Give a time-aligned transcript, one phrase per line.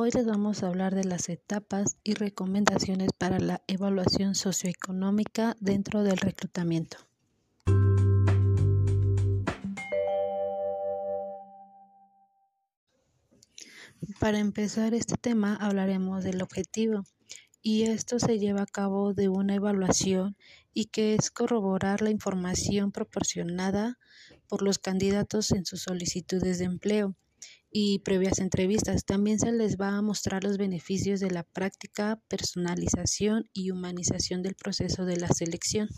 [0.00, 6.04] Hoy les vamos a hablar de las etapas y recomendaciones para la evaluación socioeconómica dentro
[6.04, 6.98] del reclutamiento.
[14.20, 17.02] Para empezar este tema hablaremos del objetivo
[17.60, 20.36] y esto se lleva a cabo de una evaluación
[20.72, 23.98] y que es corroborar la información proporcionada
[24.46, 27.16] por los candidatos en sus solicitudes de empleo
[27.70, 29.04] y previas entrevistas.
[29.04, 34.54] También se les va a mostrar los beneficios de la práctica, personalización y humanización del
[34.54, 35.88] proceso de la selección.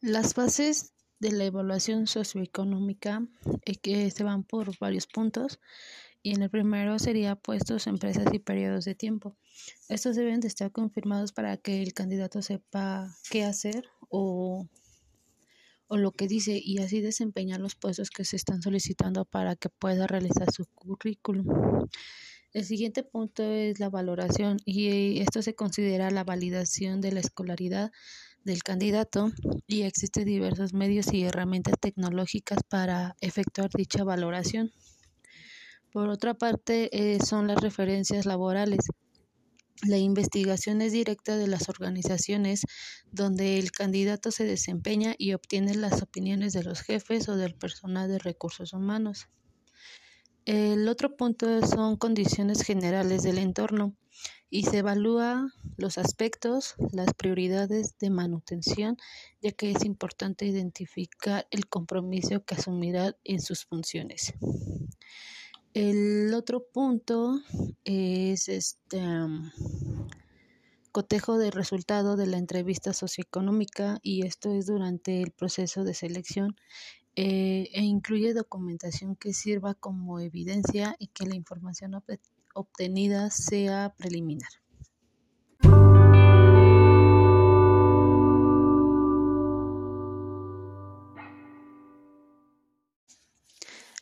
[0.00, 3.26] Las fases de la evaluación socioeconómica
[3.64, 5.58] eh, que se van por varios puntos
[6.22, 9.36] y en el primero sería puestos, empresas y periodos de tiempo.
[9.88, 14.66] Estos deben de estar confirmados para que el candidato sepa qué hacer o,
[15.86, 19.68] o lo que dice y así desempeñar los puestos que se están solicitando para que
[19.68, 21.46] pueda realizar su currículum.
[22.52, 27.92] El siguiente punto es la valoración y esto se considera la validación de la escolaridad
[28.42, 29.30] del candidato
[29.66, 34.72] y existen diversos medios y herramientas tecnológicas para efectuar dicha valoración.
[35.92, 38.80] Por otra parte, eh, son las referencias laborales.
[39.86, 42.62] La investigación es directa de las organizaciones
[43.12, 48.08] donde el candidato se desempeña y obtiene las opiniones de los jefes o del personal
[48.08, 49.28] de recursos humanos.
[50.46, 53.94] El otro punto son condiciones generales del entorno
[54.50, 58.96] y se evalúa los aspectos, las prioridades de manutención,
[59.42, 64.32] ya que es importante identificar el compromiso que asumirá en sus funciones.
[65.74, 67.40] El otro punto
[67.84, 69.00] es este
[70.92, 76.56] cotejo de resultado de la entrevista socioeconómica y esto es durante el proceso de selección
[77.16, 81.92] eh, e incluye documentación que sirva como evidencia y que la información
[82.54, 84.50] obtenida sea preliminar.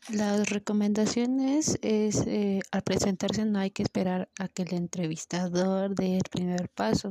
[0.09, 6.19] Las recomendaciones es eh, al presentarse no hay que esperar a que el entrevistador dé
[6.19, 7.11] el primer paso.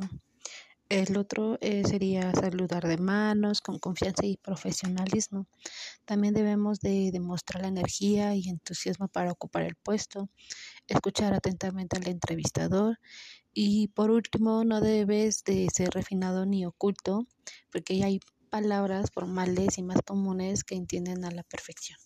[0.88, 5.45] El otro eh, sería saludar de manos con confianza y profesionalismo.
[6.05, 10.29] También debemos de demostrar la energía y entusiasmo para ocupar el puesto,
[10.88, 13.00] escuchar atentamente al entrevistador
[13.53, 17.28] y por último no debes de ser refinado ni oculto
[17.73, 22.00] porque hay palabras formales y más comunes que entienden a la perfección.